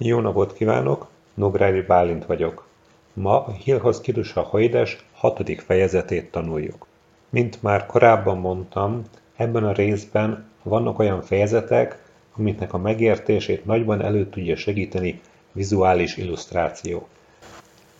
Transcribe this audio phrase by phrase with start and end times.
[0.00, 1.08] Jó napot kívánok!
[1.34, 2.66] Nográri Bálint vagyok.
[3.12, 6.86] Ma a Hilhoz Kidusa Hajdes hatodik fejezetét tanuljuk.
[7.28, 9.04] Mint már korábban mondtam,
[9.36, 12.02] ebben a részben vannak olyan fejezetek,
[12.36, 15.20] amiknek a megértését nagyban elő tudja segíteni
[15.52, 17.08] vizuális illusztráció.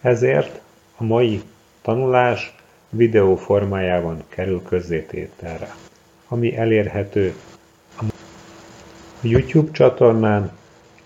[0.01, 0.61] Ezért
[0.97, 1.43] a mai
[1.83, 2.55] tanulás
[2.91, 5.75] videó formájában kerül közzétételre,
[6.29, 7.35] ami elérhető
[8.01, 8.05] a
[9.23, 10.58] YouTube csatornán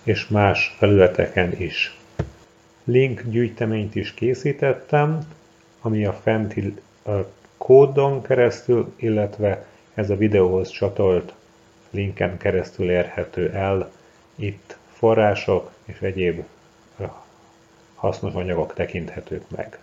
[0.03, 1.97] és más felületeken is.
[2.85, 5.27] Link gyűjteményt is készítettem,
[5.81, 6.75] ami a fenti
[7.57, 11.35] kódon keresztül, illetve ez a videóhoz csatolt
[11.91, 13.91] linken keresztül érhető el.
[14.35, 16.45] Itt források és egyéb
[17.95, 19.79] hasznos anyagok tekinthetők meg.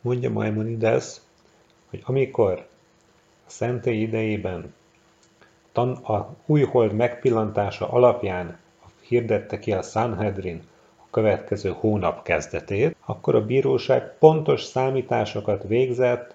[0.00, 1.20] Mondja Maimonides,
[1.90, 2.66] hogy amikor
[3.46, 4.74] a szentély idejében
[5.72, 8.58] tan a újhold megpillantása alapján
[9.08, 10.62] hirdette ki a Sanhedrin
[10.96, 16.34] a következő hónap kezdetét, akkor a bíróság pontos számításokat végzett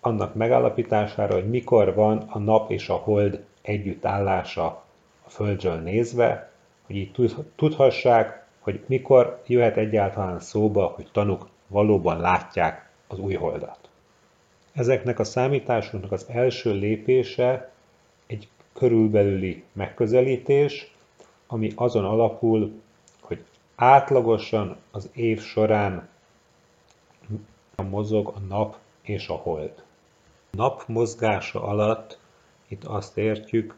[0.00, 4.84] annak megállapítására, hogy mikor van a nap és a hold együttállása
[5.24, 6.50] a Földről nézve,
[6.86, 13.78] hogy így tudhassák, hogy mikor jöhet egyáltalán szóba, hogy tanuk valóban látják az új holdat.
[14.72, 17.70] Ezeknek a számításoknak az első lépése
[18.26, 20.93] egy körülbelüli megközelítés,
[21.46, 22.72] ami azon alapul,
[23.20, 26.08] hogy átlagosan az év során
[27.82, 29.82] mozog a nap és a hold.
[30.50, 32.18] Nap mozgása alatt
[32.68, 33.74] itt azt értjük,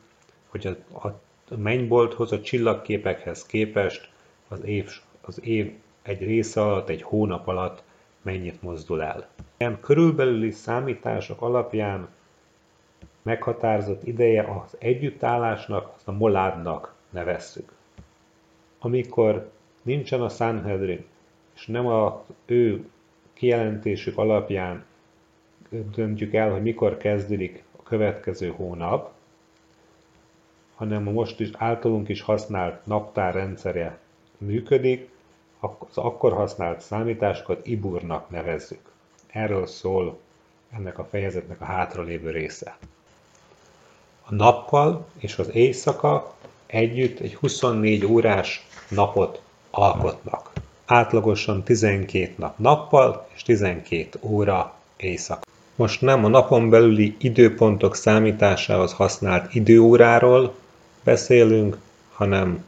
[0.49, 1.21] hogy a, a
[1.57, 4.11] mennybolthoz, a csillagképekhez képest
[4.49, 7.83] az év, az év egy része alatt, egy hónap alatt
[8.23, 9.29] mennyit mozdul el.
[9.57, 12.09] Ilyen körülbelüli számítások alapján
[13.23, 17.73] meghatározott ideje az együttállásnak, azt a moládnak nevezzük.
[18.79, 19.51] Amikor
[19.83, 21.05] nincsen a Sanhedrin,
[21.55, 22.13] és nem az
[22.47, 22.89] ő
[23.33, 24.85] kijelentésük alapján
[25.71, 29.13] döntjük el, hogy mikor kezdődik a következő hónap,
[30.75, 33.99] hanem a most is általunk is használt naptárrendszere
[34.39, 35.09] működik,
[35.61, 38.93] az akkor használt számításokat Iburnak nevezzük.
[39.27, 40.19] Erről szól
[40.71, 42.77] ennek a fejezetnek a hátralévő része.
[44.23, 46.35] A nappal és az éjszaka
[46.67, 49.41] együtt egy 24 órás napot
[49.71, 50.53] alkotnak.
[50.87, 55.41] Átlagosan 12 nap nappal és 12 óra éjszaka.
[55.75, 60.55] Most nem a napon belüli időpontok számításához használt időóráról
[61.05, 61.79] beszélünk,
[62.13, 62.65] hanem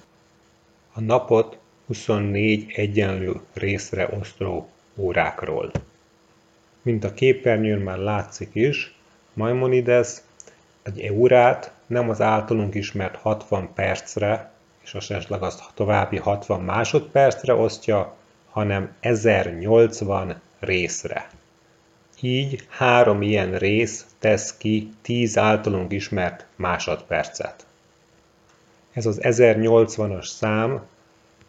[0.92, 5.70] a napot 24 egyenlő részre osztó órákról.
[6.82, 8.94] Mint a képernyőn már látszik is,
[9.32, 10.08] Maimonides
[10.82, 14.50] egy órát nem az általunk ismert 60 percre,
[14.82, 18.14] és esetleg azt további 60 másodpercre osztja,
[18.50, 21.28] hanem 1080 részre.
[22.20, 27.66] Így három ilyen rész tesz ki 10 általunk ismert másodpercet.
[28.92, 30.86] Ez az 1080-as szám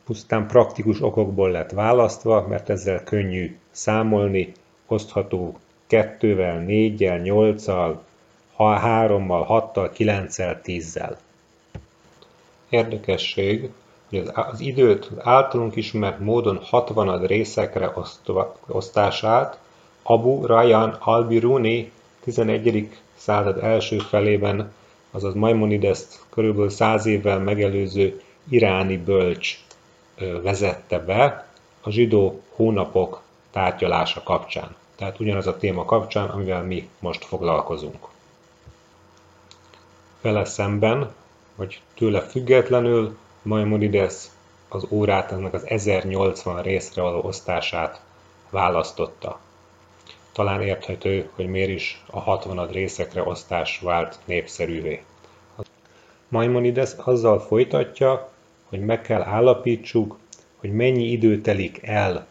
[0.05, 4.51] pusztán praktikus okokból lett választva, mert ezzel könnyű számolni,
[4.87, 5.57] osztható
[5.89, 7.95] 2-vel, 4-jel, 8-al,
[8.63, 11.15] 3-mal, 6-tal, 9-el, 10-zel.
[12.69, 13.69] Érdekesség,
[14.09, 17.93] hogy az időt általunk ismert módon 60 részekre
[18.67, 19.59] osztását
[20.03, 21.91] Abu Rayyan al-Biruni
[22.23, 22.89] 11.
[23.15, 24.73] század első felében,
[25.11, 25.99] azaz Maimonides
[26.29, 29.59] körülbelül 100 évvel megelőző iráni bölcs
[30.41, 31.47] vezette be
[31.81, 33.21] a zsidó hónapok
[33.51, 34.75] tárgyalása kapcsán.
[34.95, 38.07] Tehát ugyanaz a téma kapcsán, amivel mi most foglalkozunk.
[40.21, 41.13] Vele szemben,
[41.55, 44.13] vagy tőle függetlenül Maimonides
[44.69, 48.01] az órát ennek az 1080 részre való osztását
[48.49, 49.39] választotta.
[50.31, 55.03] Talán érthető, hogy miért is a 60 részekre osztás vált népszerűvé.
[56.27, 58.29] Maimonides azzal folytatja,
[58.69, 60.17] hogy meg kell állapítsuk,
[60.57, 62.27] hogy mennyi idő telik el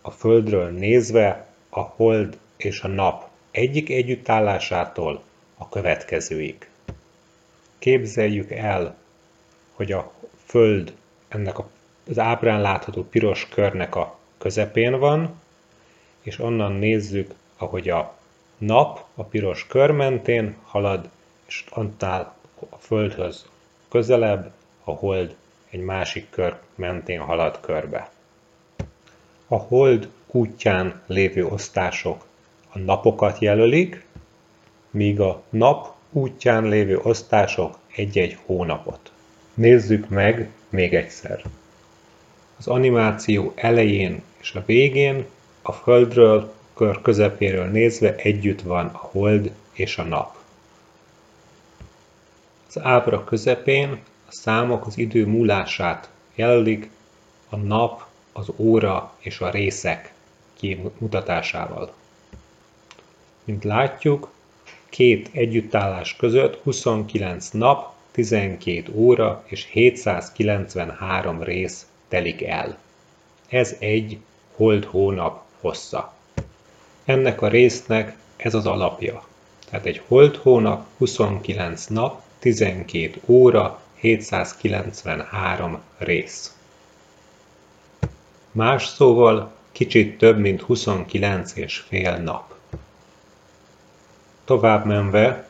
[0.00, 5.22] a Földről nézve a hold és a nap egyik együttállásától
[5.58, 6.68] a következőig.
[7.84, 8.96] Képzeljük el,
[9.72, 10.12] hogy a
[10.44, 10.94] Föld
[11.28, 11.56] ennek
[12.08, 15.40] az ábrán látható piros körnek a közepén van,
[16.22, 18.14] és onnan nézzük, ahogy a
[18.58, 21.08] nap a piros kör mentén halad,
[21.46, 22.36] és annál
[22.70, 23.46] a Földhöz
[23.88, 24.52] közelebb,
[24.84, 25.36] a hold
[25.70, 28.10] egy másik kör mentén halad körbe.
[29.48, 32.24] A hold útján lévő osztások
[32.72, 34.06] a napokat jelölik,
[34.90, 39.12] míg a nap útján lévő osztások egy-egy hónapot.
[39.54, 41.42] Nézzük meg még egyszer.
[42.58, 45.24] az animáció elején és a végén
[45.62, 50.36] a Földről, kör közepéről nézve együtt van a hold és a nap.
[52.68, 53.90] Az ábra közepén
[54.28, 56.90] a számok az idő múlását jelölik,
[57.48, 60.12] a nap, az óra és a részek
[60.54, 61.92] kimutatásával.
[63.44, 64.33] Mint látjuk,
[64.94, 72.78] két együttállás között 29 nap, 12 óra és 793 rész telik el.
[73.48, 74.18] Ez egy
[74.56, 76.14] hold-hónap hossza.
[77.04, 79.24] Ennek a résznek ez az alapja.
[79.70, 86.56] Tehát egy hold-hónap 29 nap, 12 óra, 793 rész.
[88.52, 92.54] Más szóval kicsit több, mint 29 és fél nap.
[94.44, 95.48] Tovább menve,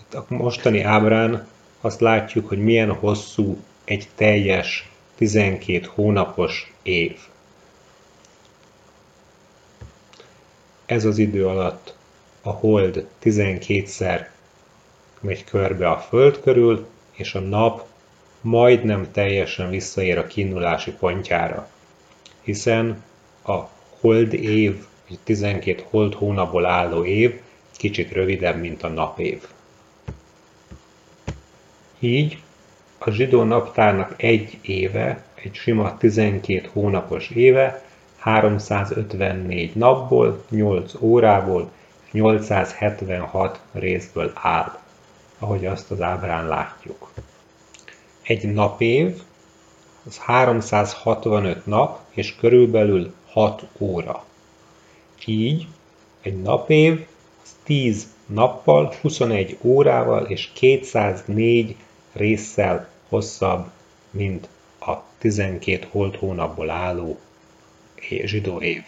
[0.00, 1.48] itt a mostani ábrán
[1.80, 7.18] azt látjuk, hogy milyen hosszú egy teljes 12 hónapos év.
[10.86, 11.94] Ez az idő alatt
[12.42, 14.26] a hold 12-szer
[15.20, 17.86] megy körbe a föld körül, és a nap
[18.40, 21.68] majdnem teljesen visszaér a kiindulási pontjára,
[22.42, 23.02] hiszen
[23.42, 23.58] a
[24.00, 27.40] hold év, egy 12 hold hónapból álló év
[27.82, 29.46] kicsit rövidebb, mint a napév.
[31.98, 32.42] Így
[32.98, 37.84] a zsidó naptárnak egy éve, egy sima 12 hónapos éve
[38.18, 41.70] 354 napból, 8 órából,
[42.10, 44.78] 876 részből áll,
[45.38, 47.12] ahogy azt az ábrán látjuk.
[48.22, 49.22] Egy napév
[50.06, 54.24] az 365 nap és körülbelül 6 óra.
[55.24, 55.66] Így
[56.20, 57.06] egy napév
[57.62, 61.76] 10 nappal, 21 órával és 204
[62.12, 63.66] résszel hosszabb,
[64.10, 64.48] mint
[64.80, 67.18] a 12 holt hónapból álló
[68.24, 68.82] zsidó év.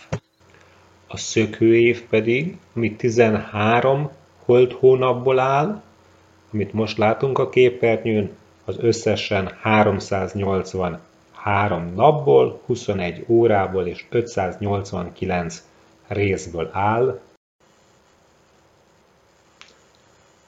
[1.06, 4.10] A szökőév pedig, ami 13
[4.44, 5.82] holt hónapból áll,
[6.52, 8.30] amit most látunk a képernyőn,
[8.64, 15.62] az összesen 383 napból, 21 órából és 589
[16.06, 17.20] részből áll.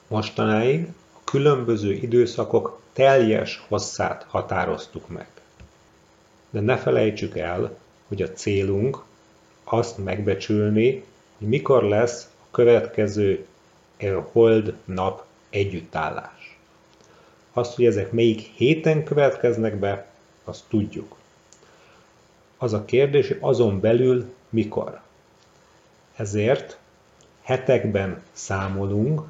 [0.07, 5.27] Mostanáig a különböző időszakok teljes hosszát határoztuk meg.
[6.49, 7.77] De ne felejtsük el,
[8.07, 9.03] hogy a célunk
[9.63, 11.03] azt megbecsülni,
[11.37, 13.45] hogy mikor lesz a következő
[14.31, 16.57] hold nap együttállás.
[17.53, 20.07] Azt, hogy ezek melyik héten következnek be,
[20.43, 21.15] azt tudjuk.
[22.57, 25.01] Az a kérdés, hogy azon belül mikor.
[26.15, 26.77] Ezért
[27.41, 29.21] hetekben számolunk,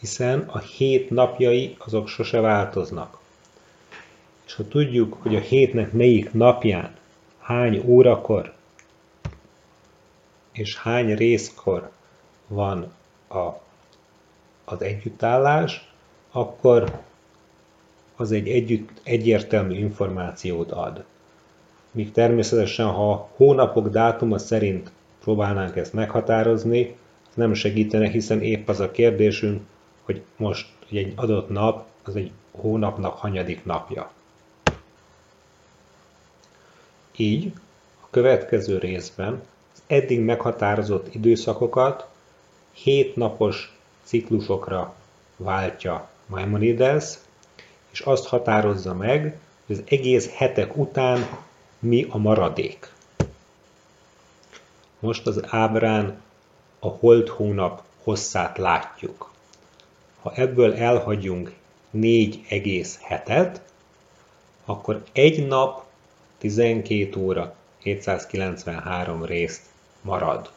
[0.00, 3.18] hiszen a hét napjai azok sose változnak.
[4.46, 6.94] És ha tudjuk, hogy a hétnek melyik napján,
[7.38, 8.52] hány órakor
[10.52, 11.90] és hány részkor
[12.46, 12.92] van
[13.28, 13.48] a,
[14.64, 15.92] az együttállás,
[16.30, 17.00] akkor
[18.16, 21.04] az egy együtt, egyértelmű információt ad.
[21.90, 26.96] Míg természetesen, ha hónapok dátuma szerint próbálnánk ezt meghatározni,
[27.28, 29.62] az nem segítene, hiszen épp az a kérdésünk,
[30.10, 34.10] hogy most hogy egy adott nap az egy hónapnak hanyadik napja.
[37.16, 37.52] Így
[38.00, 39.42] a következő részben
[39.74, 42.08] az eddig meghatározott időszakokat
[42.72, 44.94] hét napos ciklusokra
[45.36, 47.18] váltja Maimonides,
[47.90, 51.38] és azt határozza meg, hogy az egész hetek után
[51.78, 52.92] mi a maradék.
[54.98, 56.22] Most az ábrán
[56.78, 59.29] a holt hónap hosszát látjuk.
[60.22, 61.54] Ha ebből elhagyunk
[61.90, 63.60] négy egész hetet,
[64.64, 65.84] akkor egy nap
[66.38, 69.62] 12 óra 793 részt
[70.00, 70.50] marad.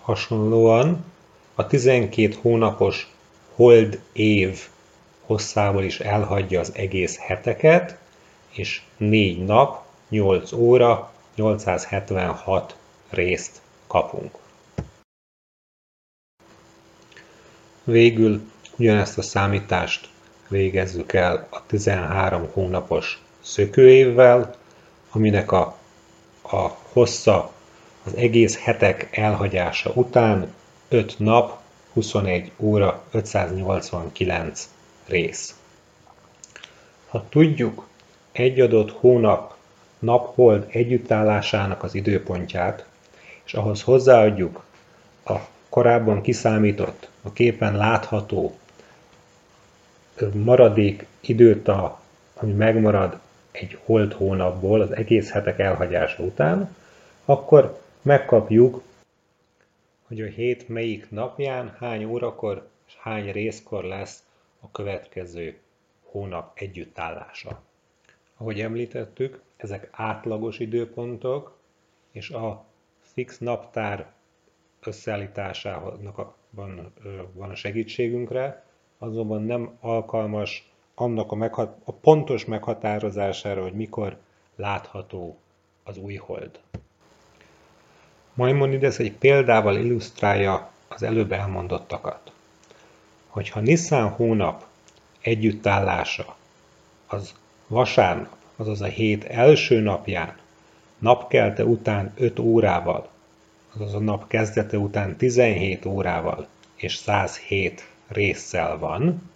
[0.00, 1.04] Hasonlóan
[1.54, 3.12] a 12 hónapos
[3.54, 4.68] hold év
[5.26, 7.98] hosszával is elhagyja az egész heteket,
[8.50, 12.76] és 4 nap, 8 óra, 876
[13.10, 14.38] részt kapunk.
[17.88, 18.40] Végül
[18.76, 20.08] ugyanezt a számítást
[20.48, 24.54] végezzük el a 13 hónapos szökőévvel,
[25.10, 25.76] aminek a,
[26.42, 27.52] a hossza
[28.04, 30.54] az egész hetek elhagyása után
[30.88, 31.58] 5 nap,
[31.92, 34.68] 21 óra, 589
[35.06, 35.54] rész.
[37.08, 37.86] Ha tudjuk
[38.32, 39.54] egy adott hónap
[39.98, 42.86] naphold együttállásának az időpontját,
[43.44, 44.64] és ahhoz hozzáadjuk
[45.24, 45.36] a
[45.68, 48.58] korábban kiszámított, a képen látható
[50.34, 52.00] maradék időt a,
[52.34, 53.20] ami megmarad
[53.50, 56.76] egy holt hónapból az egész hetek elhagyása után,
[57.24, 58.82] akkor megkapjuk,
[60.06, 64.22] hogy a hét melyik napján, hány órakor és hány részkor lesz
[64.60, 65.58] a következő
[66.02, 67.62] hónap együttállása.
[68.36, 71.56] Ahogy említettük, ezek átlagos időpontok,
[72.10, 72.64] és a
[73.00, 74.12] fix naptár
[74.80, 76.18] összeállításának
[76.50, 76.92] van,
[77.32, 78.64] van a segítségünkre,
[78.98, 84.16] azonban nem alkalmas annak a, meghat- a pontos meghatározására, hogy mikor
[84.56, 85.38] látható
[85.84, 86.60] az új hold.
[88.34, 92.32] Maimonides egy példával illusztrálja az előbb elmondottakat.
[93.26, 94.64] Hogyha Nissan hónap
[95.20, 96.36] együttállása
[97.06, 97.34] az
[97.66, 100.36] vasárnap, azaz a hét első napján,
[100.98, 103.08] napkelte után 5 órával,
[103.74, 106.46] azaz a nap kezdete után 17 órával
[106.76, 109.30] és 107 résszel van,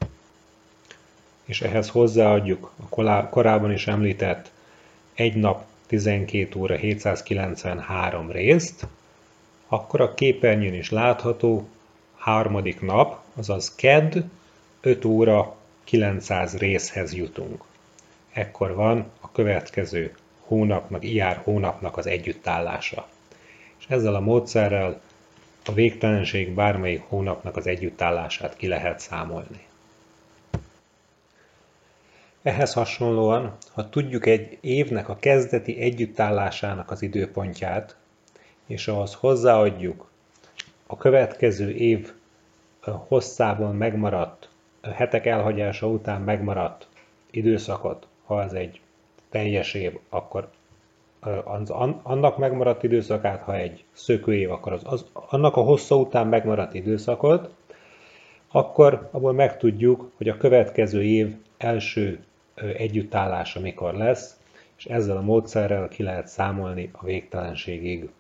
[1.45, 4.51] és ehhez hozzáadjuk a korábban is említett
[5.15, 8.87] egy nap 12 óra 793 részt,
[9.69, 11.69] akkor a képernyőn is látható
[12.17, 14.25] harmadik nap, azaz KED
[14.81, 17.65] 5 óra 900 részhez jutunk.
[18.33, 23.09] Ekkor van a következő hónapnak, iár hónapnak az együttállása.
[23.83, 25.01] És ezzel a módszerrel
[25.65, 29.67] a végtelenség bármelyik hónapnak az együttállását ki lehet számolni.
[32.43, 37.97] Ehhez hasonlóan, ha tudjuk egy évnek a kezdeti együttállásának az időpontját,
[38.67, 40.11] és ahhoz hozzáadjuk
[40.87, 42.12] a következő év
[42.81, 44.49] hosszában megmaradt,
[44.83, 46.87] hetek elhagyása után megmaradt
[47.31, 48.81] időszakot, ha ez egy
[49.31, 50.51] teljes év, akkor
[51.45, 51.71] az,
[52.02, 57.50] annak megmaradt időszakát, ha egy szökőév, akkor az, az, annak a hossza után megmaradt időszakot,
[58.49, 62.25] akkor abból megtudjuk, hogy a következő év első
[62.76, 64.37] együttállása mikor lesz,
[64.76, 68.11] és ezzel a módszerrel ki lehet számolni a végtelenségig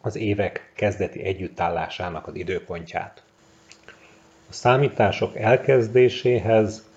[0.00, 3.22] az évek kezdeti együttállásának az időpontját.
[4.48, 6.88] A számítások elkezdéséhez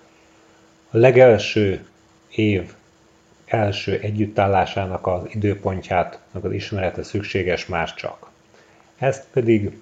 [0.90, 1.88] a legelső
[2.30, 2.74] év
[3.50, 8.30] első együttállásának az időpontját, az ismerete szükséges már csak.
[8.98, 9.80] Ezt pedig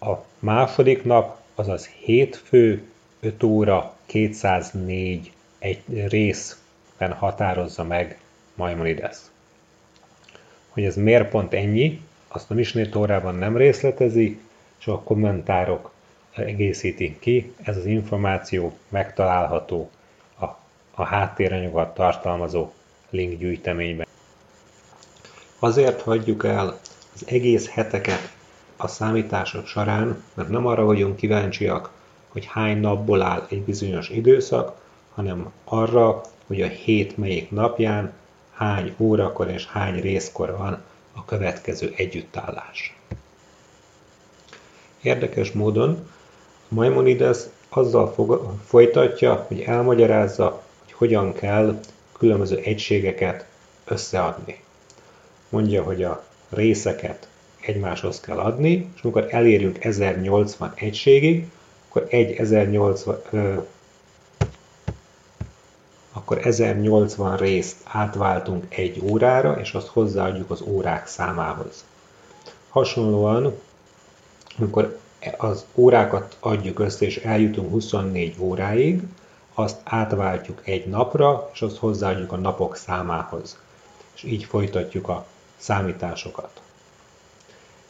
[0.00, 2.82] a második nap, azaz hétfő,
[3.20, 8.18] 5 óra, 204 egy részben határozza meg
[8.54, 9.16] Maimonides.
[10.68, 14.40] Hogy ez miért pont ennyi, azt a Misnét órában nem részletezi,
[14.78, 15.92] csak a kommentárok
[16.34, 17.52] egészítik ki.
[17.62, 19.90] Ez az információ megtalálható
[20.94, 22.70] a, háttéranyagot tartalmazó
[23.10, 24.06] link gyűjteményben.
[25.58, 26.78] Azért hagyjuk el
[27.14, 28.32] az egész heteket
[28.76, 31.90] a számítások során, mert nem arra vagyunk kíváncsiak,
[32.28, 34.80] hogy hány napból áll egy bizonyos időszak,
[35.14, 38.12] hanem arra, hogy a hét melyik napján
[38.52, 40.82] hány órakor és hány részkor van
[41.14, 42.96] a következő együttállás.
[45.02, 46.10] Érdekes módon
[46.68, 50.62] Maimonides azzal fog, folytatja, hogy elmagyarázza,
[51.02, 51.80] hogyan kell
[52.18, 53.46] különböző egységeket
[53.84, 54.62] összeadni.
[55.48, 57.28] Mondja, hogy a részeket
[57.60, 61.46] egymáshoz kell adni, és amikor elérünk 1080 egységig,
[61.88, 63.66] akkor egy 1080,
[66.12, 71.84] akkor 1080 részt átváltunk egy órára, és azt hozzáadjuk az órák számához.
[72.68, 73.60] Hasonlóan,
[74.58, 74.98] amikor
[75.36, 79.02] az órákat adjuk össze, és eljutunk 24 óráig,
[79.54, 83.58] azt átváltjuk egy napra, és azt hozzáadjuk a napok számához.
[84.14, 86.60] És így folytatjuk a számításokat.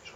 [0.02, 0.10] És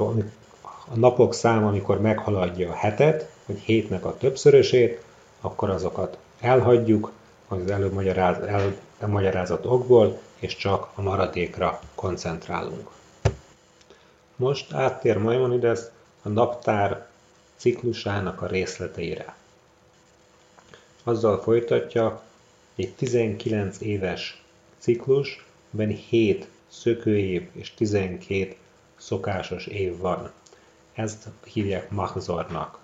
[0.88, 5.02] a napok száma, amikor meghaladja a hetet, vagy hétnek a többszörösét,
[5.40, 7.12] akkor azokat elhagyjuk,
[7.48, 8.36] az előbb magyaráz,
[8.98, 12.90] elmagyarázott okból, és csak a maradékra koncentrálunk.
[14.36, 15.80] Most áttér Maimonides
[16.22, 17.06] a naptár
[17.56, 19.34] ciklusának a részleteire.
[21.08, 22.22] Azzal folytatja,
[22.74, 24.42] egy 19 éves
[24.78, 28.54] ciklus, ben 7 szökőév és 12
[28.96, 30.32] szokásos év van.
[30.92, 32.78] Ezt hívják Mahzornak.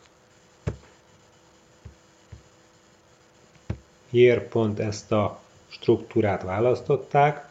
[4.11, 7.49] Miért pont ezt a struktúrát választották?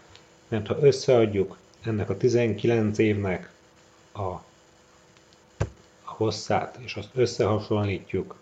[0.47, 3.51] Mert ha összeadjuk ennek a 19 évnek
[4.11, 4.43] a, a
[6.03, 8.35] hosszát, és azt összehasonlítjuk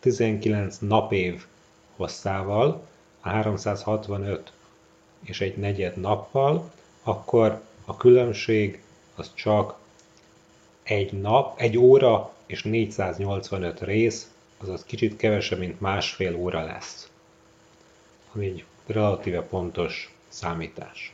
[0.00, 1.46] 19 napév
[1.96, 2.86] hosszával,
[3.20, 4.52] a 365
[5.20, 6.70] és egy negyed nappal,
[7.02, 8.82] akkor a különbség
[9.14, 9.78] az csak
[10.82, 17.10] egy nap, egy óra és 485 rész, azaz kicsit kevesebb, mint másfél óra lesz.
[18.34, 21.12] ami egy relatíve pontos számítás.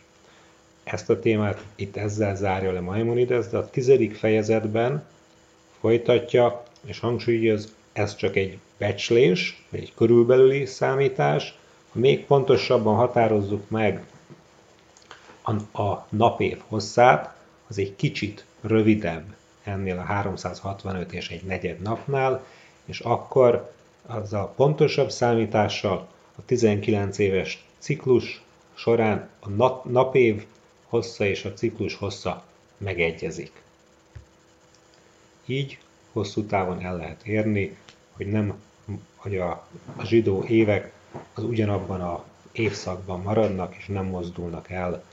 [0.84, 5.06] Ezt a témát itt ezzel zárja le Maimonides, de a tizedik fejezetben
[5.80, 11.58] folytatja, és hangsúlyoz, ez csak egy becslés, egy körülbelüli számítás,
[11.92, 14.06] ha még pontosabban határozzuk meg
[15.42, 17.36] a, a napév hosszát,
[17.68, 22.44] az egy kicsit rövidebb ennél a 365 és egy negyed napnál,
[22.84, 23.72] és akkor
[24.06, 28.42] az a pontosabb számítással a 19 éves ciklus
[28.74, 29.48] során a
[29.88, 30.46] napév
[30.86, 32.44] hossza és a ciklus hossza
[32.76, 33.62] megegyezik.
[35.46, 35.78] Így
[36.12, 37.76] hosszú távon el lehet érni,
[38.12, 38.54] hogy nem
[39.18, 40.92] hogy a, a zsidó évek
[41.34, 45.04] az ugyanabban a évszakban maradnak, és nem mozdulnak el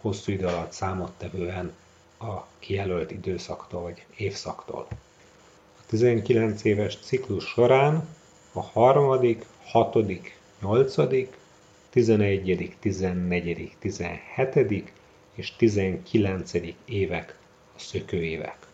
[0.00, 1.72] hosszú idő alatt számottevően
[2.18, 4.86] a kijelölt időszaktól vagy évszaktól.
[5.78, 8.08] A 19 éves ciklus során
[8.52, 11.36] a harmadik, hatodik, nyolcadik,
[11.90, 14.92] 11., 14., 17.
[15.34, 16.52] és 19.
[16.84, 17.38] évek
[17.76, 18.66] a szökőévek.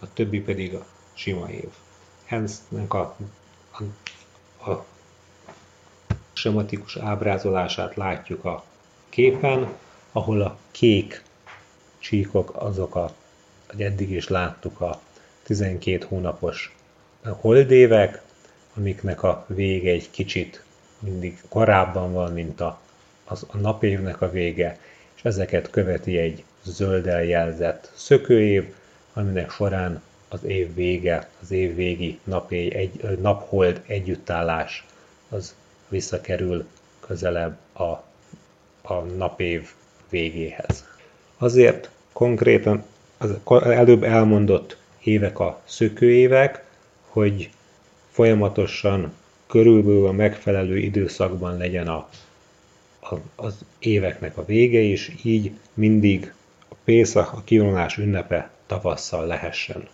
[0.00, 1.68] A többi pedig a sima év.
[2.28, 3.16] Ennek a,
[4.58, 4.84] a, a
[6.32, 8.64] sematikus ábrázolását látjuk a
[9.08, 9.68] képen,
[10.12, 11.22] ahol a kék
[11.98, 13.12] csíkok azok a,
[13.66, 15.00] hogy eddig is láttuk a
[15.42, 16.76] 12 hónapos
[17.22, 18.22] holdévek,
[18.76, 20.64] amiknek a vége egy kicsit
[20.98, 22.80] mindig korábban van, mint a,
[23.24, 24.78] az, a napévnek a vége,
[25.14, 28.74] és ezeket követi egy zölddel jelzett szökőév,
[29.12, 34.86] aminek során az év vége, az év végi napéj, egy, naphold együttállás
[35.28, 35.54] az
[35.88, 36.66] visszakerül
[37.00, 37.82] közelebb a,
[38.82, 39.68] a napév
[40.08, 40.84] végéhez.
[41.38, 42.84] Azért konkrétan
[43.18, 43.30] az
[43.62, 46.64] előbb elmondott évek a szökőévek,
[47.06, 47.50] hogy
[48.10, 49.12] folyamatosan
[49.46, 52.08] körülbelül a megfelelő időszakban legyen a,
[53.00, 56.32] a, az éveknek a vége, és így mindig
[56.68, 59.88] a Pészak, a kivonulás ünnepe tavasszal lehessen.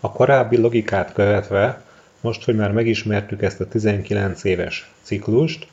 [0.00, 1.82] A korábbi logikát követve,
[2.20, 5.66] most, hogy már megismertük ezt a 19 éves ciklust,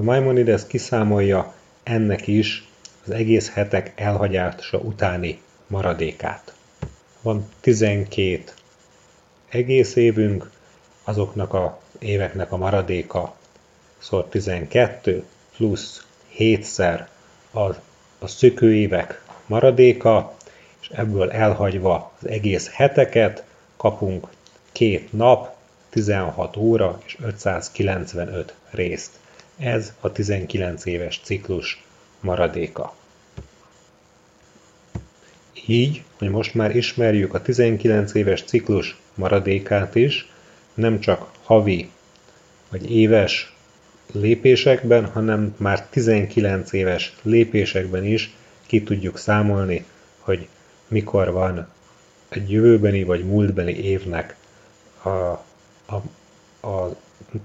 [0.00, 2.68] Maimonides kiszámolja ennek is
[3.04, 6.54] az egész hetek elhagyása utáni maradékát.
[7.22, 8.42] Van 12
[9.48, 10.50] egész évünk,
[11.04, 13.36] azoknak a éveknek a maradéka
[13.98, 15.24] szor 12
[15.56, 16.06] plusz
[16.38, 17.06] 7-szer
[17.50, 17.60] a,
[18.18, 20.33] a szökőévek maradéka,
[20.94, 23.44] ebből elhagyva az egész heteket
[23.76, 24.26] kapunk
[24.72, 25.56] két nap,
[25.90, 29.10] 16 óra és 595 részt.
[29.58, 31.84] Ez a 19 éves ciklus
[32.20, 32.94] maradéka.
[35.66, 40.28] Így, hogy most már ismerjük a 19 éves ciklus maradékát is,
[40.74, 41.90] nem csak havi
[42.70, 43.54] vagy éves
[44.12, 48.34] lépésekben, hanem már 19 éves lépésekben is
[48.66, 49.84] ki tudjuk számolni,
[50.18, 50.48] hogy
[50.88, 51.68] mikor van
[52.28, 54.36] egy jövőbeni vagy múltbeli évnek
[55.02, 55.94] a, a,
[56.66, 56.96] a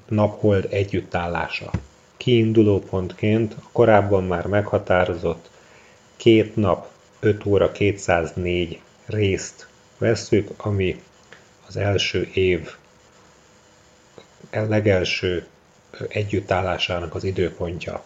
[0.08, 1.72] naphold együttállása.
[2.18, 5.50] Kiinduló pontként korábban már meghatározott
[6.16, 11.02] két nap 5 óra 204 részt vesszük, ami
[11.68, 12.76] az első év
[14.52, 15.48] legelső
[16.08, 18.04] együttállásának az időpontja.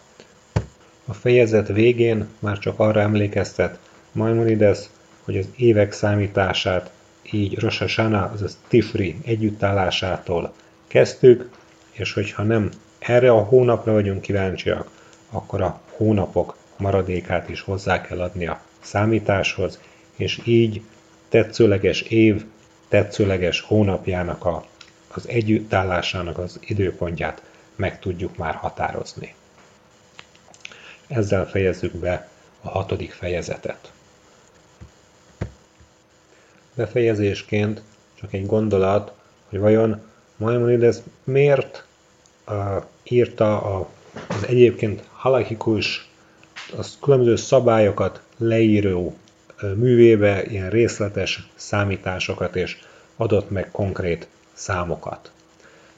[1.04, 3.78] A fejezet végén már csak arra emlékeztet
[4.12, 4.78] Maimonides,
[5.24, 6.90] hogy az évek számítását
[7.30, 10.52] így Rosh Hashanah, azaz Tifri együttállásától
[10.86, 11.50] kezdtük,
[11.92, 14.90] és hogyha nem erre a hónapra vagyunk kíváncsiak,
[15.30, 19.80] akkor a hónapok maradékát is hozzá kell adni a számításhoz,
[20.16, 20.82] és így
[21.28, 22.44] tetszőleges év,
[22.88, 24.64] tetszőleges hónapjának a
[25.16, 27.42] az együttállásának az időpontját
[27.76, 29.34] meg tudjuk már határozni.
[31.06, 32.28] Ezzel fejezzük be
[32.60, 33.92] a hatodik fejezetet.
[36.74, 37.82] Befejezésként
[38.14, 39.12] csak egy gondolat,
[39.48, 40.02] hogy vajon
[40.36, 41.84] Maimonides miért
[42.48, 42.54] uh,
[43.02, 43.88] írta a,
[44.28, 46.08] az egyébként halakikus,
[46.76, 49.14] az különböző szabályokat leíró
[49.62, 52.78] uh, művébe ilyen részletes számításokat és
[53.16, 55.30] adott meg konkrét számokat.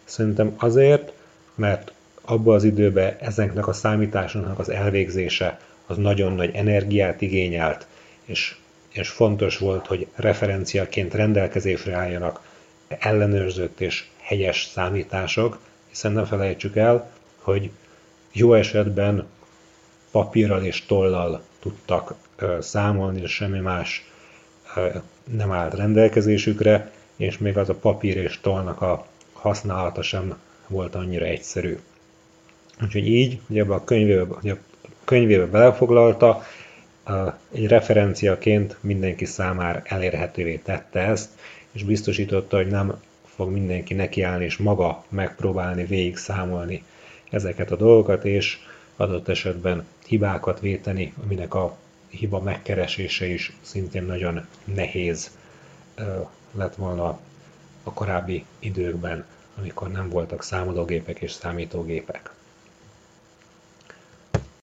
[0.05, 1.13] Szerintem azért,
[1.55, 7.87] mert abban az időben ezeknek a számításoknak az elvégzése az nagyon nagy energiát igényelt,
[8.25, 8.57] és,
[8.97, 12.41] és fontos volt, hogy referenciaként rendelkezésre álljanak
[12.89, 17.71] ellenőrzött és helyes számítások, hiszen ne felejtsük el, hogy
[18.33, 19.27] jó esetben
[20.11, 22.15] papírral és tollal tudtak
[22.61, 24.11] számolni, és semmi más
[25.25, 31.25] nem állt rendelkezésükre, és még az a papír és tollnak a használata sem volt annyira
[31.25, 31.79] egyszerű.
[32.83, 34.59] Úgyhogy így, ugye a könyvébe, ugye a
[35.05, 36.43] könyvébe belefoglalta,
[37.53, 41.31] egy referenciaként mindenki számára elérhetővé tette ezt,
[41.73, 46.83] és biztosította, hogy nem fog mindenki nekiállni és maga megpróbálni végig számolni
[47.31, 48.59] ezeket a dolgokat, és
[48.97, 51.77] adott esetben hibákat véteni, aminek a
[52.09, 55.31] hiba megkeresése is szintén nagyon nehéz
[56.53, 57.21] lett volna
[57.83, 59.25] a korábbi időkben,
[59.59, 62.36] amikor nem voltak számológépek és számítógépek.